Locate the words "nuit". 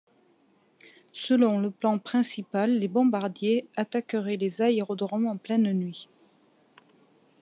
5.73-6.09